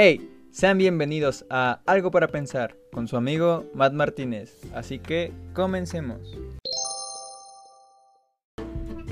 Hey, 0.00 0.30
sean 0.52 0.78
bienvenidos 0.78 1.44
a 1.50 1.80
Algo 1.84 2.12
para 2.12 2.28
Pensar 2.28 2.76
con 2.92 3.08
su 3.08 3.16
amigo 3.16 3.64
Matt 3.74 3.94
Martínez. 3.94 4.56
Así 4.72 5.00
que 5.00 5.32
comencemos. 5.54 6.38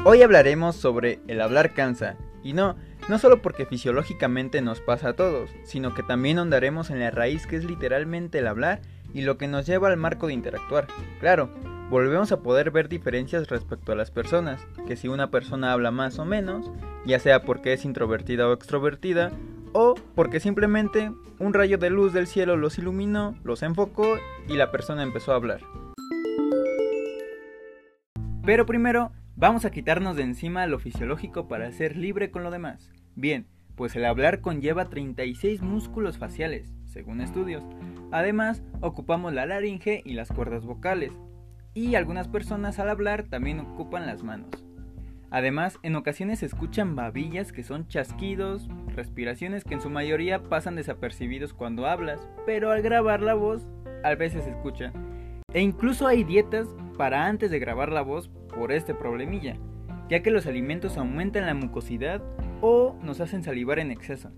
Hoy 0.05 0.23
hablaremos 0.23 0.77
sobre 0.77 1.19
el 1.27 1.41
hablar 1.41 1.75
cansa. 1.75 2.17
Y 2.45 2.53
no, 2.53 2.77
no 3.09 3.19
solo 3.19 3.43
porque 3.43 3.67
fisiológicamente 3.67 4.63
nos 4.63 4.81
pasa 4.81 5.09
a 5.09 5.13
todos, 5.15 5.51
sino 5.65 5.93
que 5.93 6.05
también 6.05 6.39
ahondaremos 6.39 6.91
en 6.91 7.01
la 7.01 7.11
raíz 7.11 7.49
que 7.49 7.57
es 7.57 7.65
literalmente 7.65 8.39
el 8.39 8.47
hablar 8.47 8.81
y 9.13 9.23
lo 9.23 9.39
que 9.39 9.49
nos 9.49 9.67
lleva 9.67 9.89
al 9.89 9.97
marco 9.97 10.29
de 10.29 10.35
interactuar. 10.35 10.87
Claro, 11.19 11.51
volvemos 11.91 12.31
a 12.31 12.43
poder 12.43 12.71
ver 12.71 12.89
diferencias 12.89 13.49
respecto 13.49 13.91
a 13.91 13.97
las 13.97 14.13
personas, 14.13 14.65
que 14.87 14.95
si 14.95 15.09
una 15.09 15.33
persona 15.33 15.73
habla 15.73 15.91
más 15.91 16.21
o 16.21 16.25
menos, 16.25 16.71
ya 17.05 17.19
sea 17.19 17.43
porque 17.43 17.73
es 17.73 17.85
introvertida 17.85 18.49
o 18.49 18.53
extrovertida, 18.53 19.33
o 19.79 19.95
porque 20.15 20.41
simplemente 20.41 21.13
un 21.39 21.53
rayo 21.53 21.77
de 21.77 21.91
luz 21.91 22.15
del 22.15 22.27
cielo 22.27 22.57
los 22.57 22.79
iluminó, 22.79 23.35
los 23.45 23.63
enfocó 23.63 24.17
y 24.49 24.55
la 24.55 24.71
persona 24.71 25.03
empezó 25.03 25.33
a 25.33 25.35
hablar. 25.35 25.61
Pero 28.43 28.65
primero, 28.65 29.13
vamos 29.37 29.67
a 29.67 29.71
quitarnos 29.71 30.17
de 30.17 30.23
encima 30.23 30.67
lo 30.67 30.79
fisiológico 30.79 31.47
para 31.47 31.71
ser 31.73 31.95
libre 31.95 32.31
con 32.31 32.43
lo 32.43 32.51
demás. 32.51 32.91
Bien, 33.17 33.49
pues 33.75 33.95
el 33.97 34.07
hablar 34.07 34.41
conlleva 34.41 34.87
36 34.87 35.61
músculos 35.61 36.17
faciales, 36.17 36.73
según 36.87 37.21
estudios. 37.21 37.63
Además, 38.13 38.63
ocupamos 38.81 39.35
la 39.35 39.45
laringe 39.45 40.01
y 40.07 40.15
las 40.15 40.31
cuerdas 40.31 40.65
vocales. 40.65 41.13
Y 41.75 41.97
algunas 41.97 42.29
personas 42.29 42.79
al 42.79 42.89
hablar 42.89 43.25
también 43.25 43.61
ocupan 43.61 44.07
las 44.07 44.23
manos. 44.23 44.66
Además, 45.31 45.79
en 45.83 45.97
ocasiones 45.97 46.39
se 46.39 46.47
escuchan 46.47 46.95
babillas 46.95 47.53
que 47.53 47.63
son 47.63 47.89
chasquidos, 47.89 48.69
respiraciones 48.95 49.65
que 49.65 49.75
en 49.75 49.81
su 49.81 49.91
mayoría 49.91 50.43
pasan 50.43 50.77
desapercibidos 50.77 51.53
cuando 51.53 51.87
hablas, 51.87 52.29
pero 52.47 52.71
al 52.71 52.83
grabar 52.83 53.21
la 53.21 53.35
voz 53.35 53.67
a 54.05 54.15
veces 54.15 54.45
se 54.45 54.51
escucha. 54.51 54.93
E 55.53 55.61
incluso 55.61 56.07
hay 56.07 56.23
dietas 56.23 56.69
para 56.97 57.27
antes 57.27 57.51
de 57.51 57.59
grabar 57.59 57.91
la 57.91 58.03
voz 58.03 58.29
por 58.55 58.73
este 58.73 58.95
problemilla, 58.95 59.57
ya 60.09 60.23
que 60.23 60.31
los 60.31 60.47
alimentos 60.47 60.97
aumentan 60.97 61.47
la 61.47 61.55
mucosidad 61.55 62.23
o 62.61 62.97
nos 63.03 63.21
hacen 63.21 63.43
salivar 63.43 63.79
en 63.79 63.91
exceso. 63.91 64.31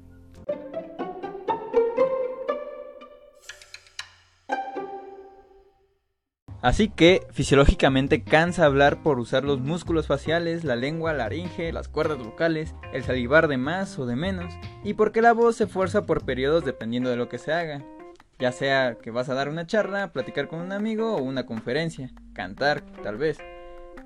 Así 6.60 6.88
que 6.88 7.24
fisiológicamente 7.30 8.24
cansa 8.24 8.64
hablar 8.64 9.02
por 9.02 9.20
usar 9.20 9.44
los 9.44 9.60
músculos 9.60 10.08
faciales, 10.08 10.64
la 10.64 10.74
lengua, 10.74 11.12
la 11.12 11.24
laringe, 11.24 11.72
las 11.72 11.86
cuerdas 11.86 12.18
vocales, 12.18 12.74
el 12.92 13.04
salivar 13.04 13.46
de 13.46 13.58
más 13.58 13.96
o 13.98 14.06
de 14.06 14.16
menos, 14.16 14.52
y 14.82 14.94
porque 14.94 15.22
la 15.22 15.32
voz 15.32 15.54
se 15.54 15.68
fuerza 15.68 16.04
por 16.04 16.24
periodos 16.24 16.64
dependiendo 16.64 17.10
de 17.10 17.16
lo 17.16 17.28
que 17.28 17.38
se 17.38 17.52
haga. 17.52 17.84
Ya 18.40 18.50
sea 18.50 18.96
que 19.00 19.12
vas 19.12 19.28
a 19.28 19.34
dar 19.34 19.48
una 19.48 19.66
charla, 19.66 20.12
platicar 20.12 20.48
con 20.48 20.60
un 20.60 20.72
amigo 20.72 21.14
o 21.14 21.22
una 21.22 21.46
conferencia, 21.46 22.10
cantar 22.32 22.80
tal 23.02 23.18
vez. 23.18 23.38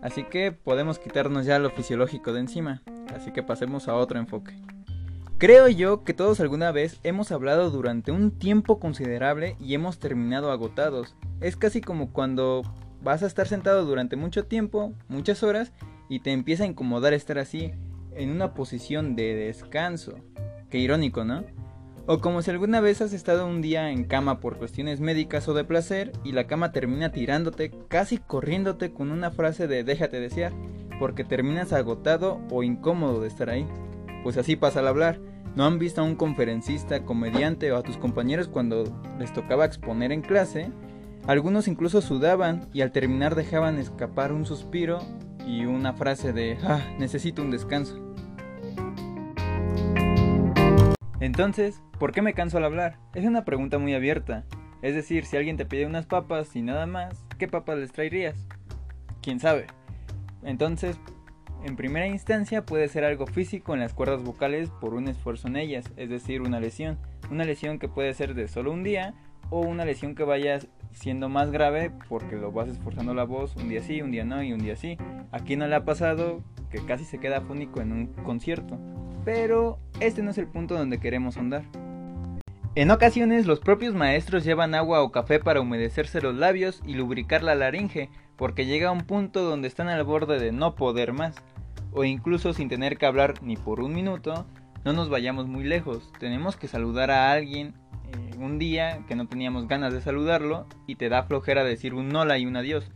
Así 0.03 0.25
que 0.25 0.53
podemos 0.53 0.99
quitarnos 0.99 1.47
ya 1.47 1.59
lo 1.59 1.71
fisiológico 1.71 2.35
de 2.35 2.41
encima, 2.41 2.83
así 3.15 3.33
que 3.33 3.43
pasemos 3.43 3.89
a 3.89 3.95
otro 3.95 4.19
enfoque. 4.19 4.55
Creo 5.39 5.69
yo 5.69 6.05
que 6.05 6.15
todos 6.15 6.41
alguna 6.41 6.71
vez 6.71 7.01
hemos 7.03 7.33
hablado 7.33 7.71
durante 7.71 8.13
un 8.13 8.31
tiempo 8.31 8.79
considerable 8.79 9.57
y 9.59 9.75
hemos 9.75 9.99
terminado 9.99 10.53
agotados. 10.53 11.17
Es 11.41 11.57
casi 11.57 11.81
como 11.81 12.13
cuando 12.13 12.63
vas 13.03 13.23
a 13.23 13.27
estar 13.27 13.49
sentado 13.49 13.85
durante 13.85 14.17
mucho 14.17 14.45
tiempo, 14.45 14.95
muchas 15.09 15.43
horas, 15.43 15.73
y 16.09 16.21
te 16.21 16.33
empieza 16.33 16.65
a 16.65 16.69
incomodar 16.69 17.13
estar 17.13 17.39
así, 17.39 17.73
en 18.15 18.31
una 18.31 18.55
posición 18.55 19.17
de 19.17 19.35
descanso. 19.35 20.15
Qué 20.71 20.79
irónico, 20.79 21.25
¿no? 21.25 21.45
O 22.07 22.19
como 22.19 22.43
si 22.43 22.51
alguna 22.51 22.81
vez 22.81 23.01
has 23.01 23.13
estado 23.13 23.47
un 23.47 23.63
día 23.63 23.91
en 23.91 24.05
cama 24.05 24.41
por 24.41 24.59
cuestiones 24.59 25.01
médicas 25.01 25.47
o 25.49 25.55
de 25.55 25.65
placer 25.65 26.13
y 26.25 26.33
la 26.33 26.47
cama 26.49 26.73
termina 26.73 27.13
tirándote, 27.13 27.71
casi 27.89 28.19
corriéndote 28.19 28.93
con 28.93 29.13
una 29.13 29.31
frase 29.31 29.69
de 29.69 29.85
déjate 29.85 30.19
desear, 30.19 30.53
porque 30.99 31.25
terminas 31.25 31.73
agotado 31.73 32.41
o 32.51 32.63
incómodo 32.63 33.21
de 33.21 33.29
estar 33.29 33.51
ahí. 33.51 33.67
Pues 34.23 34.37
así 34.37 34.57
pasa 34.57 34.81
al 34.81 34.89
hablar 34.89 35.19
¿No 35.55 35.67
han 35.67 35.79
visto 35.79 36.01
a 36.01 36.05
un 36.05 36.17
conferencista, 36.17 37.05
comediante 37.05 37.71
o 37.73 37.77
a 37.77 37.83
tus 37.83 37.99
compañeros 37.99 38.49
cuando 38.49 38.85
les 39.19 39.35
tocaba 39.35 39.67
exponer 39.67 40.11
en 40.11 40.23
clase? 40.23 40.71
Algunos 41.27 41.69
incluso 41.69 42.01
sudaban 42.01 42.71
y 42.73 42.81
al 42.81 42.91
terminar 42.91 43.35
dejaban 43.35 43.77
escapar 43.77 44.33
un 44.33 44.47
suspiro 44.47 45.01
y 45.47 45.67
una 45.67 45.93
frase 45.93 46.33
de 46.33 46.57
ah, 46.65 46.81
necesito 46.99 47.43
un 47.43 47.51
descanso. 47.51 47.99
Entonces, 51.21 51.83
¿por 51.99 52.13
qué 52.13 52.23
me 52.23 52.33
canso 52.33 52.57
al 52.57 52.65
hablar? 52.65 52.99
Es 53.15 53.27
una 53.27 53.45
pregunta 53.45 53.79
muy 53.79 53.93
abierta. 53.93 54.47
Es 54.81 54.95
decir, 54.95 55.27
si 55.27 55.37
alguien 55.37 55.59
te 55.59 55.67
pide 55.67 55.85
unas 55.85 56.07
papas 56.07 56.57
y 56.57 56.63
nada 56.63 56.87
más, 56.87 57.27
¿qué 57.39 57.47
papas 57.47 57.79
les 57.79 57.93
traerías? 57.93 58.37
¿Quién 59.21 59.39
sabe? 59.39 59.67
Entonces, 60.43 60.99
en 61.65 61.77
primera 61.77 62.07
instancia 62.07 62.65
puede 62.65 62.89
ser 62.89 63.05
algo 63.05 63.27
físico 63.27 63.75
en 63.75 63.81
las 63.81 63.95
cuerdas 63.95 64.23
vocales 64.23 64.71
por 64.81 64.95
un 64.95 65.09
esfuerzo 65.09 65.49
en 65.49 65.57
ellas, 65.57 65.91
es 65.97 66.11
decir, 66.11 66.43
una 66.43 66.61
lesión. 66.61 66.99
Una 67.31 67.45
lesión 67.45 67.79
que 67.79 67.89
puede 67.89 68.13
ser 68.15 68.35
de 68.35 68.49
solo 68.49 68.73
un 68.73 68.83
día 68.83 69.15
o 69.51 69.61
una 69.61 69.85
lesión 69.85 70.15
que 70.15 70.25
vaya 70.25 70.59
siendo 70.93 71.29
más 71.29 71.51
grave 71.51 71.91
porque 72.09 72.37
lo 72.37 72.53
vas 72.53 72.69
esforzando 72.69 73.15
la 73.15 73.25
voz 73.25 73.57
un 73.57 73.69
día 73.69 73.83
sí, 73.83 74.03
un 74.03 74.11
día 74.11 74.25
no 74.25 74.43
y 74.43 74.53
un 74.53 74.61
día 74.61 74.77
sí. 74.77 74.99
Aquí 75.31 75.57
no 75.57 75.67
le 75.67 75.75
ha 75.75 75.85
pasado 75.85 76.43
que 76.71 76.85
casi 76.85 77.05
se 77.05 77.19
queda 77.19 77.41
fónico 77.41 77.81
en 77.81 77.93
un 77.93 78.07
concierto. 78.25 78.79
Pero 79.25 79.79
este 80.01 80.23
no 80.23 80.31
es 80.31 80.39
el 80.39 80.49
punto 80.49 80.75
donde 80.75 80.99
queremos 80.99 81.37
andar. 81.37 81.63
En 82.75 82.91
ocasiones 82.91 83.47
los 83.47 83.61
propios 83.61 83.95
maestros 83.95 84.45
llevan 84.45 84.75
agua 84.75 85.03
o 85.03 85.13
café 85.13 85.39
para 85.39 85.61
humedecerse 85.61 86.23
los 86.23 86.35
labios 86.35 86.81
y 86.87 86.95
lubricar 86.95 87.43
la 87.43 87.55
laringe, 87.55 88.09
porque 88.37 88.65
llega 88.65 88.89
a 88.89 88.93
un 88.93 89.03
punto 89.03 89.43
donde 89.43 89.69
están 89.69 89.89
al 89.89 90.05
borde 90.05 90.39
de 90.39 90.53
no 90.53 90.75
poder 90.75 91.13
más 91.13 91.37
o 91.93 92.05
incluso 92.05 92.55
sin 92.55 92.71
tener 92.71 92.97
que 92.97 93.05
hablar 93.05 93.35
ni 93.43 93.57
por 93.57 93.81
un 93.81 93.93
minuto, 93.93 94.47
no 94.87 94.95
nos 94.95 95.11
vayamos 95.11 95.47
muy 95.49 95.65
lejos. 95.65 96.11
Tenemos 96.19 96.57
que 96.57 96.67
saludar 96.67 97.11
a 97.11 97.31
alguien 97.33 97.75
eh, 98.07 98.37
un 98.39 98.59
día 98.59 99.05
que 99.07 99.17
no 99.17 99.27
teníamos 99.29 99.69
ganas 99.69 99.93
de 99.93 100.01
saludarlo 100.01 100.67
y 100.87 100.95
te 100.95 101.11
da 101.11 101.25
flojera 101.25 101.65
decir 101.65 101.93
un 101.93 102.17
hola 102.17 102.39
y 102.39 102.47
un 102.47 102.57
adiós. 102.57 102.91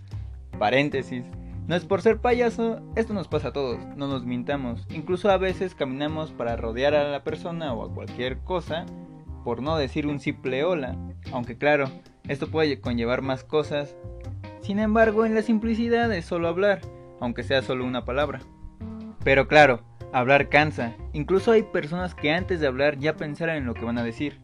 Paréntesis. 0.58 1.24
No 1.66 1.74
es 1.74 1.84
por 1.84 2.00
ser 2.00 2.18
payaso, 2.18 2.80
esto 2.94 3.12
nos 3.12 3.28
pasa 3.28 3.48
a 3.48 3.52
todos, 3.52 3.84
no 3.96 4.06
nos 4.06 4.24
mintamos. 4.24 4.86
Incluso 4.88 5.30
a 5.30 5.36
veces 5.36 5.74
caminamos 5.74 6.30
para 6.30 6.56
rodear 6.56 6.94
a 6.94 7.10
la 7.10 7.24
persona 7.24 7.74
o 7.74 7.84
a 7.84 7.92
cualquier 7.92 8.38
cosa 8.38 8.86
por 9.46 9.62
no 9.62 9.78
decir 9.78 10.08
un 10.08 10.18
simple 10.18 10.64
hola. 10.64 10.96
Aunque 11.30 11.56
claro, 11.56 11.88
esto 12.26 12.48
puede 12.48 12.80
conllevar 12.80 13.22
más 13.22 13.44
cosas. 13.44 13.94
Sin 14.60 14.80
embargo, 14.80 15.24
en 15.24 15.36
la 15.36 15.42
simplicidad 15.42 16.12
es 16.12 16.24
solo 16.24 16.48
hablar, 16.48 16.80
aunque 17.20 17.44
sea 17.44 17.62
solo 17.62 17.84
una 17.84 18.04
palabra. 18.04 18.40
Pero 19.22 19.46
claro, 19.46 19.84
hablar 20.12 20.48
cansa. 20.48 20.96
Incluso 21.12 21.52
hay 21.52 21.62
personas 21.62 22.12
que 22.12 22.32
antes 22.32 22.58
de 22.58 22.66
hablar 22.66 22.98
ya 22.98 23.14
pensaran 23.14 23.58
en 23.58 23.66
lo 23.66 23.74
que 23.74 23.84
van 23.84 23.98
a 23.98 24.02
decir. 24.02 24.40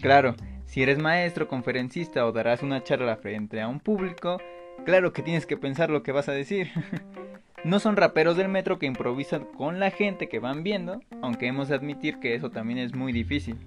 Claro, 0.00 0.36
si 0.64 0.84
eres 0.84 1.00
maestro, 1.00 1.48
conferencista 1.48 2.24
o 2.24 2.30
darás 2.30 2.62
una 2.62 2.84
charla 2.84 3.16
frente 3.16 3.60
a 3.60 3.66
un 3.66 3.80
público, 3.80 4.40
claro 4.84 5.12
que 5.12 5.22
tienes 5.22 5.44
que 5.44 5.56
pensar 5.56 5.90
lo 5.90 6.04
que 6.04 6.12
vas 6.12 6.28
a 6.28 6.32
decir. 6.32 6.70
no 7.64 7.80
son 7.80 7.96
raperos 7.96 8.36
del 8.36 8.48
metro 8.48 8.78
que 8.78 8.86
improvisan 8.86 9.44
con 9.56 9.80
la 9.80 9.90
gente 9.90 10.28
que 10.28 10.38
van 10.38 10.62
viendo, 10.62 11.00
aunque 11.20 11.48
hemos 11.48 11.66
de 11.66 11.74
admitir 11.74 12.20
que 12.20 12.36
eso 12.36 12.50
también 12.50 12.78
es 12.78 12.94
muy 12.94 13.12
difícil. 13.12 13.58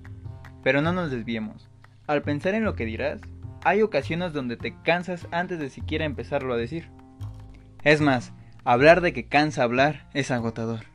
Pero 0.63 0.81
no 0.81 0.93
nos 0.93 1.11
desviemos. 1.11 1.69
Al 2.07 2.21
pensar 2.21 2.55
en 2.55 2.63
lo 2.63 2.75
que 2.75 2.85
dirás, 2.85 3.21
hay 3.63 3.81
ocasiones 3.81 4.33
donde 4.33 4.57
te 4.57 4.75
cansas 4.83 5.27
antes 5.31 5.59
de 5.59 5.69
siquiera 5.69 6.05
empezarlo 6.05 6.53
a 6.53 6.57
decir. 6.57 6.89
Es 7.83 8.01
más, 8.01 8.33
Hablar 8.65 9.01
de 9.01 9.11
que 9.11 9.27
cansa 9.27 9.63
hablar 9.63 10.07
es 10.13 10.31
agotador. 10.31 10.85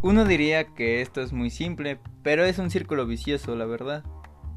Uno 0.00 0.24
diría 0.24 0.66
que 0.66 1.00
esto 1.00 1.20
es 1.20 1.32
muy 1.32 1.50
simple, 1.50 1.98
pero 2.22 2.44
es 2.44 2.60
un 2.60 2.70
círculo 2.70 3.06
vicioso, 3.06 3.56
la 3.56 3.64
verdad. 3.64 4.04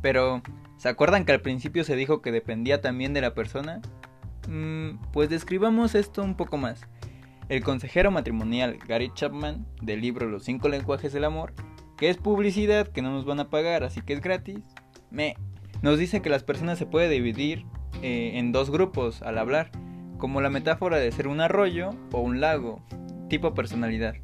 Pero, 0.04 0.44
¿se 0.78 0.90
acuerdan 0.90 1.26
que 1.26 1.32
al 1.32 1.42
principio 1.42 1.84
se 1.84 1.96
dijo 1.96 2.22
que 2.22 2.32
dependía 2.32 2.82
también 2.82 3.16
de 3.16 3.22
la 3.22 3.34
persona? 3.34 3.82
Mm, 4.48 5.00
pues 5.12 5.28
describamos 5.30 5.96
esto 5.96 6.22
un 6.22 6.36
poco 6.36 6.58
más. 6.58 6.88
El 7.50 7.64
consejero 7.64 8.12
matrimonial 8.12 8.78
Gary 8.88 9.10
Chapman, 9.14 9.66
del 9.82 10.02
libro 10.02 10.28
Los 10.28 10.44
cinco 10.44 10.68
lenguajes 10.68 11.14
del 11.14 11.24
amor, 11.24 11.54
que 11.98 12.10
es 12.10 12.18
publicidad 12.18 12.90
que 12.90 13.02
no 13.02 13.12
nos 13.12 13.24
van 13.24 13.40
a 13.40 13.50
pagar, 13.50 13.86
así 13.86 14.02
que 14.02 14.14
es 14.14 14.22
gratis, 14.22 14.60
me 15.12 15.36
nos 15.82 15.98
dice 15.98 16.22
que 16.22 16.30
las 16.30 16.44
personas 16.44 16.78
se 16.78 16.86
pueden 16.86 17.10
dividir 17.10 17.66
eh, 18.02 18.32
en 18.36 18.52
dos 18.52 18.70
grupos 18.70 19.22
al 19.22 19.38
hablar, 19.38 19.72
como 20.18 20.42
la 20.42 20.50
metáfora 20.50 20.98
de 20.98 21.12
ser 21.12 21.28
un 21.28 21.40
arroyo 21.40 21.92
o 22.12 22.20
un 22.20 22.42
lago, 22.42 22.82
tipo 23.30 23.54
personalidad. 23.54 24.16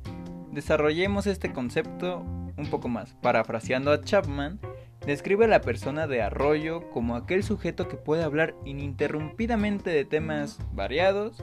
Desarrollemos 0.52 1.26
este 1.26 1.54
concepto 1.54 2.26
un 2.58 2.68
poco 2.70 2.90
más. 2.90 3.14
Parafraseando 3.22 3.92
a 3.92 4.02
Chapman, 4.02 4.60
describe 5.06 5.46
a 5.46 5.50
la 5.50 5.62
persona 5.62 6.08
de 6.08 6.22
arroyo 6.22 6.90
como 6.92 7.16
aquel 7.16 7.44
sujeto 7.44 7.88
que 7.88 7.96
puede 7.96 8.24
hablar 8.24 8.56
ininterrumpidamente 8.66 9.92
de 9.92 10.04
temas 10.04 10.60
variados 10.74 11.42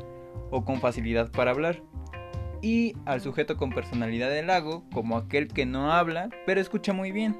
o 0.50 0.64
con 0.64 0.80
facilidad 0.80 1.30
para 1.30 1.50
hablar. 1.50 1.82
y 2.62 2.94
al 3.06 3.22
sujeto 3.22 3.56
con 3.56 3.70
personalidad 3.70 4.28
del 4.28 4.48
lago 4.48 4.84
como 4.92 5.16
aquel 5.16 5.48
que 5.48 5.64
no 5.64 5.92
habla 5.92 6.28
pero 6.44 6.60
escucha 6.60 6.92
muy 6.92 7.10
bien. 7.10 7.36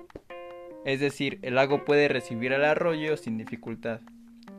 Es 0.87 1.00
decir, 1.00 1.38
el 1.42 1.56
lago 1.56 1.84
puede 1.84 2.08
recibir 2.08 2.54
al 2.54 2.64
arroyo 2.64 3.19
sin 3.19 3.37
dificultad. 3.37 4.00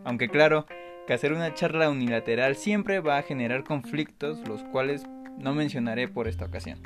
Aunque 0.03 0.29
claro, 0.29 0.67
que 1.07 1.13
hacer 1.13 1.33
una 1.33 1.53
charla 1.53 1.89
unilateral 1.89 2.55
siempre 2.55 2.99
va 2.99 3.17
a 3.17 3.23
generar 3.23 3.63
conflictos, 3.63 4.47
los 4.47 4.63
cuales 4.65 5.07
no 5.39 5.53
mencionaré 5.53 6.07
por 6.07 6.27
esta 6.27 6.45
ocasión. 6.45 6.79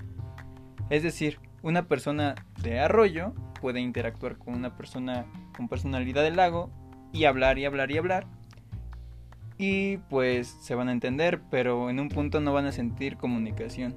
Es 0.89 1.03
decir, 1.03 1.39
una 1.61 1.87
persona 1.87 2.35
de 2.61 2.79
arroyo 2.79 3.33
puede 3.59 3.81
interactuar 3.81 4.37
con 4.37 4.53
una 4.53 4.77
persona 4.77 5.25
con 5.55 5.67
personalidad 5.67 6.23
del 6.23 6.35
lago 6.35 6.71
y 7.11 7.25
hablar 7.25 7.57
y 7.57 7.65
hablar 7.65 7.91
y 7.91 7.97
hablar. 7.97 8.27
Y 9.57 9.97
pues 10.09 10.47
se 10.61 10.75
van 10.75 10.89
a 10.89 10.91
entender, 10.91 11.41
pero 11.49 11.89
en 11.89 11.99
un 11.99 12.09
punto 12.09 12.41
no 12.41 12.53
van 12.53 12.65
a 12.65 12.71
sentir 12.71 13.17
comunicación. 13.17 13.95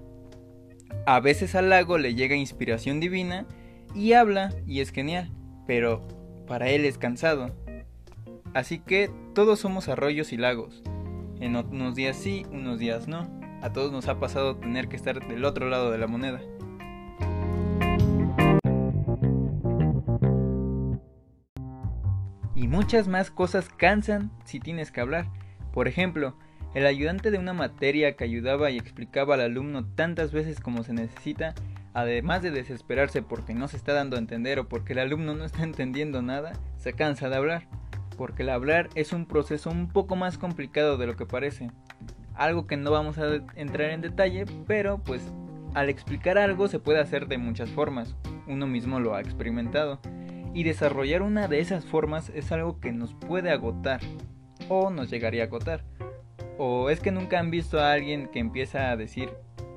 A 1.07 1.21
veces 1.21 1.55
al 1.55 1.71
lago 1.71 1.99
le 1.99 2.15
llega 2.15 2.37
inspiración 2.37 3.01
divina 3.01 3.47
y 3.95 4.13
habla 4.13 4.55
y 4.67 4.81
es 4.81 4.91
genial, 4.91 5.31
pero 5.67 6.07
para 6.47 6.69
él 6.69 6.85
es 6.85 6.99
cansado. 6.99 7.55
Así 8.55 8.79
que 8.79 9.11
todos 9.35 9.59
somos 9.61 9.89
arroyos 9.89 10.33
y 10.33 10.37
lagos. 10.37 10.83
En 11.41 11.57
unos 11.57 11.95
días 11.95 12.17
sí, 12.17 12.47
unos 12.51 12.79
días 12.79 13.09
no. 13.09 13.29
A 13.61 13.73
todos 13.73 13.93
nos 13.93 14.09
ha 14.09 14.19
pasado 14.19 14.57
tener 14.57 14.89
que 14.89 14.97
estar 14.97 15.27
del 15.27 15.45
otro 15.45 15.69
lado 15.69 15.91
de 15.91 15.99
la 15.99 16.07
moneda. 16.07 16.41
Y 22.55 22.67
muchas 22.67 23.09
más 23.09 23.31
cosas 23.31 23.69
cansan 23.69 24.31
si 24.45 24.61
tienes 24.61 24.91
que 24.91 25.01
hablar. 25.01 25.27
Por 25.73 25.89
ejemplo, 25.89 26.35
el 26.75 26.87
ayudante 26.87 27.31
de 27.31 27.39
una 27.39 27.53
materia 27.53 28.15
que 28.17 28.25
ayudaba 28.25 28.71
y 28.71 28.79
explicaba 28.79 29.35
al 29.35 29.41
alumno 29.41 29.85
tantas 29.85 30.33
veces 30.33 30.61
como 30.61 30.83
se 30.83 30.93
necesita, 30.93 31.55
además 31.95 32.43
de 32.43 32.51
desesperarse 32.51 33.23
porque 33.23 33.55
no 33.55 33.69
se 33.69 33.77
está 33.77 33.93
dando 33.93 34.17
a 34.17 34.21
entender 34.21 34.59
o 34.59 34.69
porque 34.69 34.93
el 34.93 34.99
alumno 34.99 35.35
no 35.35 35.45
está 35.45 35.63
entendiendo 35.65 36.23
nada, 36.23 36.53
se 36.77 36.93
cansa 36.93 37.29
de 37.29 37.37
hablar. 37.37 37.67
Porque 38.17 38.43
el 38.43 38.51
hablar 38.51 38.89
es 38.97 39.13
un 39.13 39.27
proceso 39.27 39.71
un 39.71 39.89
poco 39.89 40.17
más 40.17 40.39
complicado 40.39 40.97
de 40.97 41.07
lo 41.07 41.17
que 41.17 41.25
parece. 41.25 41.71
Algo 42.35 42.67
que 42.67 42.77
no 42.77 42.91
vamos 42.91 43.19
a 43.19 43.37
entrar 43.55 43.91
en 43.91 44.01
detalle, 44.01 44.45
pero 44.67 44.99
pues 44.99 45.23
al 45.75 45.89
explicar 45.89 46.39
algo 46.39 46.69
se 46.69 46.79
puede 46.79 47.01
hacer 47.01 47.29
de 47.29 47.39
muchas 47.39 47.71
formas, 47.71 48.17
uno 48.47 48.67
mismo 48.67 49.01
lo 49.01 49.15
ha 49.15 49.21
experimentado, 49.21 50.01
y 50.55 50.65
desarrollar 50.65 51.23
una 51.23 51.47
de 51.47 51.61
esas 51.61 51.85
formas 51.85 52.31
es 52.35 52.51
algo 52.53 52.81
que 52.81 52.93
nos 52.93 53.15
puede 53.15 53.51
agotar, 53.51 54.01
o 54.69 54.91
nos 54.91 55.11
llegaría 55.11 55.45
a 55.45 55.47
agotar, 55.47 55.85
o 56.59 56.91
es 56.91 57.01
que 57.01 57.11
nunca 57.11 57.39
han 57.39 57.51
visto 57.51 57.81
a 57.81 57.93
alguien 57.93 58.29
que 58.29 58.39
empieza 58.39 58.91
a 58.91 58.97
decir, 58.97 59.31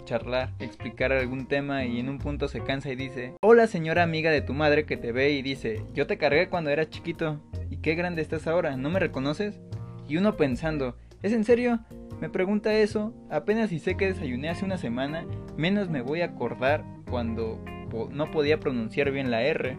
charlar, 0.06 0.52
explicar 0.60 1.12
algún 1.12 1.48
tema 1.48 1.86
y 1.86 2.00
en 2.00 2.10
un 2.10 2.18
punto 2.18 2.48
se 2.48 2.62
cansa 2.62 2.92
y 2.92 2.96
dice, 2.96 3.34
hola 3.42 3.68
señora 3.68 4.04
amiga 4.04 4.32
de 4.32 4.42
tu 4.42 4.54
madre 4.54 4.86
que 4.86 4.98
te 4.98 5.12
ve 5.12 5.32
y 5.32 5.42
dice, 5.42 5.84
yo 5.94 6.08
te 6.08 6.18
cargué 6.18 6.50
cuando 6.50 6.70
era 6.70 6.90
chiquito, 6.90 7.40
y 7.70 7.78
qué 7.78 7.96
grande 7.96 8.22
estás 8.22 8.48
ahora, 8.48 8.76
¿no 8.78 8.90
me 8.90 9.00
reconoces? 9.00 9.60
Y 10.08 10.18
uno 10.18 10.36
pensando, 10.36 10.98
¿es 11.22 11.34
en 11.34 11.44
serio? 11.44 11.80
Me 12.20 12.30
pregunta 12.30 12.74
eso, 12.74 13.14
apenas 13.30 13.70
si 13.70 13.80
sé 13.80 13.96
que 13.96 14.08
desayuné 14.08 14.50
hace 14.50 14.66
una 14.66 14.78
semana, 14.78 15.26
menos 15.58 15.90
me 15.90 16.02
voy 16.02 16.22
a 16.22 16.26
acordar 16.26 16.84
cuando 17.10 17.64
no 18.12 18.32
podía 18.32 18.60
pronunciar 18.60 19.12
bien 19.12 19.32
la 19.32 19.42
R. 19.42 19.78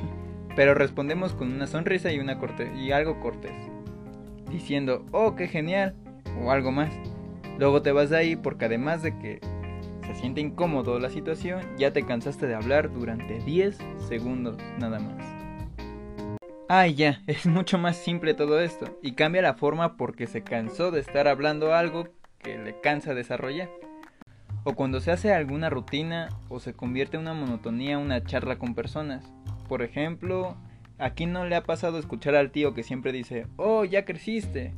Pero 0.56 0.74
respondemos 0.74 1.34
con 1.34 1.52
una 1.52 1.66
sonrisa 1.66 2.12
y, 2.12 2.18
una 2.18 2.38
corte 2.38 2.72
y 2.76 2.90
algo 2.92 3.20
cortés, 3.20 3.52
diciendo, 4.56 5.04
oh, 5.12 5.34
qué 5.36 5.48
genial, 5.48 5.94
o 6.42 6.50
algo 6.50 6.72
más. 6.72 6.92
Luego 7.58 7.82
te 7.82 7.92
vas 7.92 8.10
de 8.10 8.16
ahí 8.16 8.36
porque 8.36 8.64
además 8.64 9.02
de 9.02 9.18
que 9.18 9.40
se 10.06 10.14
siente 10.14 10.40
incómodo 10.40 10.98
la 10.98 11.10
situación, 11.10 11.60
ya 11.76 11.92
te 11.92 12.04
cansaste 12.04 12.46
de 12.46 12.54
hablar 12.54 12.92
durante 12.92 13.38
10 13.40 13.78
segundos 14.08 14.56
nada 14.78 14.98
más. 14.98 15.24
Ay, 16.68 16.94
ya, 16.94 17.20
es 17.26 17.46
mucho 17.46 17.76
más 17.76 17.96
simple 17.96 18.34
todo 18.34 18.60
esto, 18.60 18.98
y 19.02 19.12
cambia 19.12 19.42
la 19.42 19.54
forma 19.54 19.96
porque 19.96 20.26
se 20.26 20.42
cansó 20.42 20.90
de 20.90 21.00
estar 21.00 21.28
hablando 21.28 21.74
algo 21.74 22.08
que 22.38 22.58
le 22.58 22.80
cansa 22.80 23.14
desarrollar. 23.14 23.70
O 24.64 24.74
cuando 24.74 25.00
se 25.00 25.12
hace 25.12 25.32
alguna 25.32 25.70
rutina 25.70 26.28
o 26.48 26.60
se 26.60 26.72
convierte 26.72 27.16
en 27.16 27.22
una 27.22 27.34
monotonía 27.34 27.98
una 27.98 28.24
charla 28.24 28.58
con 28.58 28.74
personas. 28.74 29.24
Por 29.68 29.82
ejemplo, 29.82 30.56
aquí 30.98 31.26
no 31.26 31.44
le 31.44 31.56
ha 31.56 31.62
pasado 31.62 31.98
escuchar 31.98 32.34
al 32.34 32.50
tío 32.50 32.74
que 32.74 32.82
siempre 32.82 33.12
dice, 33.12 33.46
oh, 33.56 33.84
ya 33.84 34.04
creciste. 34.04 34.74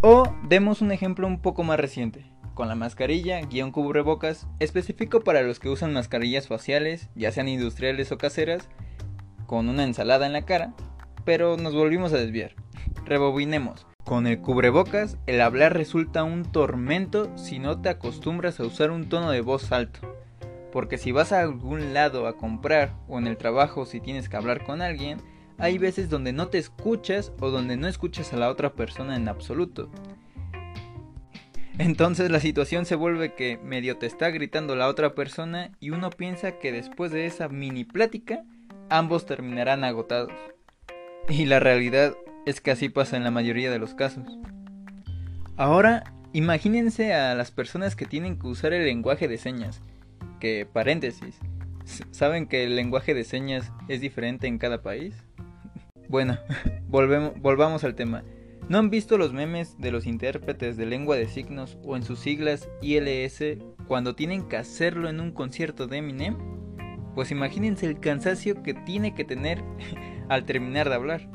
O 0.00 0.24
demos 0.48 0.82
un 0.82 0.90
ejemplo 0.92 1.26
un 1.26 1.40
poco 1.40 1.62
más 1.62 1.78
reciente 1.78 2.32
con 2.54 2.68
la 2.68 2.74
mascarilla, 2.74 3.40
guion 3.40 3.70
cubrebocas, 3.70 4.46
específico 4.60 5.20
para 5.20 5.42
los 5.42 5.58
que 5.58 5.68
usan 5.68 5.92
mascarillas 5.92 6.48
faciales, 6.48 7.08
ya 7.14 7.32
sean 7.32 7.48
industriales 7.48 8.12
o 8.12 8.18
caseras, 8.18 8.68
con 9.46 9.68
una 9.68 9.84
ensalada 9.84 10.26
en 10.26 10.32
la 10.32 10.42
cara, 10.42 10.74
pero 11.24 11.56
nos 11.56 11.74
volvimos 11.74 12.12
a 12.12 12.18
desviar. 12.18 12.54
Rebobinemos. 13.04 13.86
Con 14.04 14.26
el 14.26 14.40
cubrebocas, 14.40 15.16
el 15.26 15.40
hablar 15.40 15.74
resulta 15.74 16.24
un 16.24 16.44
tormento 16.50 17.36
si 17.36 17.58
no 17.58 17.80
te 17.80 17.88
acostumbras 17.88 18.60
a 18.60 18.64
usar 18.64 18.90
un 18.90 19.08
tono 19.08 19.30
de 19.30 19.40
voz 19.40 19.70
alto. 19.72 20.11
Porque 20.72 20.98
si 20.98 21.12
vas 21.12 21.32
a 21.32 21.40
algún 21.40 21.94
lado 21.94 22.26
a 22.26 22.36
comprar 22.36 22.94
o 23.06 23.18
en 23.18 23.26
el 23.26 23.36
trabajo 23.36 23.86
si 23.86 24.00
tienes 24.00 24.28
que 24.28 24.36
hablar 24.36 24.64
con 24.64 24.82
alguien, 24.82 25.18
hay 25.58 25.78
veces 25.78 26.08
donde 26.08 26.32
no 26.32 26.48
te 26.48 26.58
escuchas 26.58 27.32
o 27.38 27.50
donde 27.50 27.76
no 27.76 27.86
escuchas 27.86 28.32
a 28.32 28.36
la 28.36 28.48
otra 28.48 28.72
persona 28.72 29.14
en 29.14 29.28
absoluto. 29.28 29.90
Entonces 31.78 32.30
la 32.30 32.40
situación 32.40 32.84
se 32.84 32.96
vuelve 32.96 33.34
que 33.34 33.58
medio 33.62 33.96
te 33.96 34.06
está 34.06 34.30
gritando 34.30 34.76
la 34.76 34.88
otra 34.88 35.14
persona 35.14 35.72
y 35.80 35.90
uno 35.90 36.10
piensa 36.10 36.58
que 36.58 36.72
después 36.72 37.12
de 37.12 37.26
esa 37.26 37.48
mini 37.48 37.84
plática 37.84 38.44
ambos 38.90 39.24
terminarán 39.26 39.84
agotados. 39.84 40.32
Y 41.28 41.46
la 41.46 41.60
realidad 41.60 42.14
es 42.44 42.60
que 42.60 42.72
así 42.72 42.88
pasa 42.88 43.16
en 43.16 43.24
la 43.24 43.30
mayoría 43.30 43.70
de 43.70 43.78
los 43.78 43.94
casos. 43.94 44.24
Ahora, 45.56 46.12
imagínense 46.32 47.14
a 47.14 47.34
las 47.34 47.50
personas 47.50 47.94
que 47.96 48.06
tienen 48.06 48.38
que 48.38 48.48
usar 48.48 48.72
el 48.72 48.84
lenguaje 48.84 49.28
de 49.28 49.38
señas. 49.38 49.80
Que, 50.42 50.66
paréntesis, 50.66 51.38
¿saben 52.10 52.48
que 52.48 52.64
el 52.64 52.74
lenguaje 52.74 53.14
de 53.14 53.22
señas 53.22 53.70
es 53.86 54.00
diferente 54.00 54.48
en 54.48 54.58
cada 54.58 54.82
país? 54.82 55.14
Bueno, 56.08 56.36
volvemos, 56.88 57.40
volvamos 57.40 57.84
al 57.84 57.94
tema. 57.94 58.24
¿No 58.68 58.78
han 58.78 58.90
visto 58.90 59.16
los 59.16 59.32
memes 59.32 59.78
de 59.78 59.92
los 59.92 60.04
intérpretes 60.04 60.76
de 60.76 60.84
lengua 60.84 61.14
de 61.14 61.28
signos 61.28 61.78
o 61.84 61.96
en 61.96 62.02
sus 62.02 62.18
siglas 62.18 62.68
ILS 62.82 63.58
cuando 63.86 64.16
tienen 64.16 64.48
que 64.48 64.56
hacerlo 64.56 65.08
en 65.08 65.20
un 65.20 65.30
concierto 65.30 65.86
de 65.86 65.98
Eminem? 65.98 66.36
Pues 67.14 67.30
imagínense 67.30 67.86
el 67.86 68.00
cansancio 68.00 68.64
que 68.64 68.74
tiene 68.74 69.14
que 69.14 69.24
tener 69.24 69.62
al 70.28 70.44
terminar 70.44 70.88
de 70.88 70.96
hablar. 70.96 71.30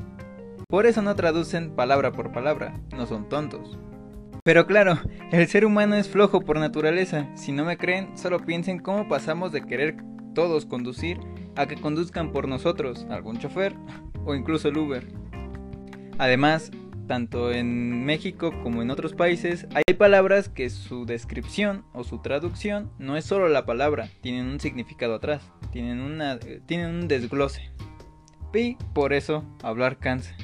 Por 0.68 0.86
eso 0.86 1.02
no 1.02 1.16
traducen 1.16 1.78
palabra 1.78 2.12
por 2.12 2.34
palabra, 2.34 2.74
no 2.92 3.08
son 3.08 3.30
tontos. 3.30 3.80
Pero 4.48 4.66
claro, 4.66 4.98
el 5.34 5.46
ser 5.48 5.66
humano 5.66 5.96
es 5.96 6.08
flojo 6.08 6.40
por 6.40 6.58
naturaleza. 6.58 7.28
Si 7.36 7.52
no 7.52 7.66
me 7.66 7.76
creen, 7.76 8.18
solo 8.18 8.46
piensen 8.46 8.80
cómo 8.80 9.10
pasamos 9.10 9.52
de 9.52 9.62
querer 9.66 9.98
todos 10.34 10.66
conducir 10.66 11.20
a 11.58 11.66
que 11.66 11.76
conduzcan 11.76 12.32
por 12.32 12.48
nosotros, 12.48 13.06
algún 13.10 13.40
chofer 13.40 13.76
o 14.24 14.36
incluso 14.36 14.70
el 14.70 14.78
Uber. 14.78 15.06
Además, 16.18 16.72
tanto 17.10 17.52
en 17.52 18.06
México 18.06 18.54
como 18.64 18.82
en 18.82 18.90
otros 18.90 19.14
países, 19.14 19.68
hay 19.74 19.94
palabras 19.96 20.48
que 20.48 20.70
su 20.70 21.06
descripción 21.06 21.84
o 21.92 22.06
su 22.06 22.22
traducción 22.22 22.90
no 23.00 23.18
es 23.18 23.26
solo 23.26 23.50
la 23.50 23.66
palabra, 23.66 24.08
tienen 24.22 24.46
un 24.46 24.62
significado 24.62 25.16
atrás, 25.16 25.42
tienen, 25.74 26.00
una, 26.00 26.40
tienen 26.40 26.96
un 26.96 27.10
desglose. 27.10 27.70
Y 28.54 28.78
por 28.94 29.12
eso 29.12 29.44
hablar 29.62 29.98
cansa. 29.98 30.38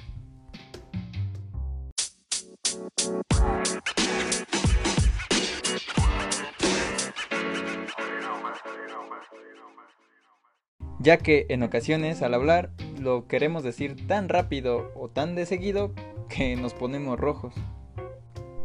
Ya 11.03 11.17
que 11.17 11.47
en 11.49 11.63
ocasiones 11.63 12.21
al 12.21 12.33
hablar 12.33 12.69
lo 12.97 13.27
queremos 13.27 13.61
decir 13.61 14.07
tan 14.07 14.29
rápido 14.29 14.89
o 14.95 15.09
tan 15.09 15.35
de 15.35 15.45
seguido 15.45 15.91
que 16.29 16.55
nos 16.55 16.73
ponemos 16.73 17.19
rojos. 17.19 17.53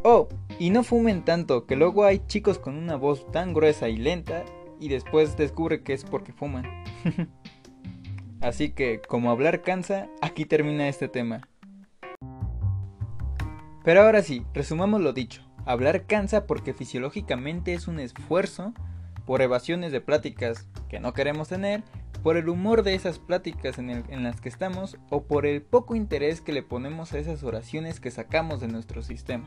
Oh, 0.04 0.28
y 0.57 0.71
no 0.71 0.85
fumen 0.85 1.25
tanto, 1.25 1.66
que 1.66 1.75
luego 1.75 2.04
hay 2.04 2.23
chicos 2.28 2.61
con 2.61 2.76
una 2.76 2.95
voz 2.95 3.28
tan 3.33 3.54
gruesa 3.54 3.88
y 3.88 3.97
lenta 3.97 4.45
y 4.78 4.88
después 4.88 5.37
descubre 5.37 5.83
que 5.83 5.95
es 5.95 6.04
porque 6.04 6.33
fuman. 6.33 6.64
Así 8.40 8.71
que, 8.71 9.00
como 9.00 9.33
hablar 9.33 9.62
cansa, 9.62 10.09
aquí 10.23 10.45
termina 10.45 10.87
este 10.87 11.09
tema. 11.09 11.40
Pero 13.83 14.02
ahora 14.02 14.23
sí, 14.23 14.45
resumamos 14.54 15.00
lo 15.00 15.12
dicho. 15.12 15.42
Hablar 15.66 16.07
cansa 16.07 16.47
porque 16.47 16.73
fisiológicamente 16.73 17.75
es 17.75 17.88
un 17.88 17.99
esfuerzo 17.99 18.75
por 19.26 19.42
evasiones 19.42 19.90
de 19.90 20.00
pláticas 20.00 20.68
que 20.88 21.00
no 21.00 21.12
queremos 21.14 21.49
tener 21.49 21.83
por 22.23 22.37
el 22.37 22.49
humor 22.49 22.83
de 22.83 22.95
esas 22.95 23.19
pláticas 23.19 23.79
en, 23.79 24.23
las 24.23 24.41
que 24.41 24.49
estamos 24.49 24.99
o 25.11 25.23
por 25.25 25.47
el 25.47 25.63
poco 25.63 25.95
interés 25.95 26.41
que 26.41 26.53
le 26.53 26.63
ponemos 26.63 27.13
a 27.13 27.19
esas 27.19 27.43
oraciones 27.43 28.01
que 28.01 28.11
sacamos 28.11 28.61
de 28.61 28.69
nuestro 28.69 29.03
sistema. 29.03 29.47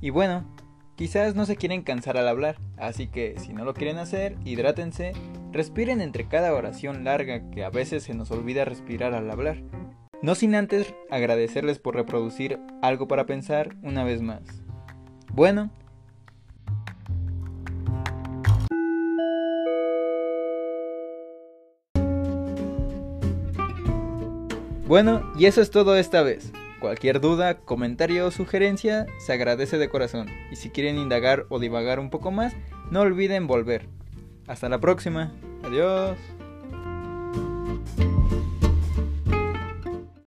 Y 0.00 0.10
bueno, 0.10 0.44
quizás 0.96 1.34
no 1.34 1.46
se 1.46 1.56
quieren 1.56 1.82
cansar 1.82 2.16
al 2.16 2.28
hablar, 2.28 2.56
así 2.76 3.08
que 3.08 3.38
si 3.38 3.52
no 3.52 3.64
lo 3.64 3.74
quieren 3.74 3.98
hacer, 3.98 4.36
hidrátense, 4.44 5.12
respiren 5.52 6.00
entre 6.00 6.28
cada 6.28 6.54
oración 6.54 7.04
larga 7.04 7.50
que 7.50 7.64
a 7.64 7.70
veces 7.70 8.04
se 8.04 8.14
nos 8.14 8.30
olvida 8.30 8.64
respirar 8.64 9.14
al 9.14 9.30
hablar. 9.30 9.62
No 10.20 10.34
sin 10.34 10.54
antes 10.54 10.94
agradecerles 11.10 11.78
por 11.78 11.94
reproducir 11.94 12.58
algo 12.82 13.06
para 13.06 13.26
pensar 13.26 13.76
una 13.82 14.02
vez 14.04 14.20
más. 14.20 14.42
Bueno, 15.32 15.70
Bueno, 24.88 25.30
y 25.36 25.44
eso 25.44 25.60
es 25.60 25.70
todo 25.70 25.96
esta 25.96 26.22
vez. 26.22 26.50
Cualquier 26.80 27.20
duda, 27.20 27.58
comentario 27.58 28.26
o 28.26 28.30
sugerencia 28.30 29.04
se 29.18 29.34
agradece 29.34 29.76
de 29.76 29.90
corazón. 29.90 30.28
Y 30.50 30.56
si 30.56 30.70
quieren 30.70 30.96
indagar 30.96 31.44
o 31.50 31.58
divagar 31.58 32.00
un 32.00 32.08
poco 32.08 32.30
más, 32.30 32.54
no 32.90 33.02
olviden 33.02 33.46
volver. 33.46 33.86
Hasta 34.46 34.70
la 34.70 34.80
próxima. 34.80 35.34
Adiós. 35.62 36.16